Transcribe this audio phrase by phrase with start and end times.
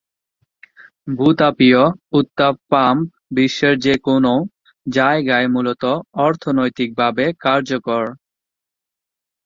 [1.15, 1.83] ভূ-তাপীয়
[2.11, 3.05] উত্তাপ পাম্প
[3.35, 4.35] বিশ্বের যে কোনও
[4.87, 5.83] জায়গায় মূলত
[6.19, 8.03] অর্থনৈতিকভাবে কার্যকর।